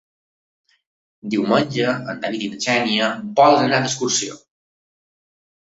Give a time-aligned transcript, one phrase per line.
[1.33, 3.13] Diumenge en David i na Xènia
[3.43, 4.43] volen anar d'excursió.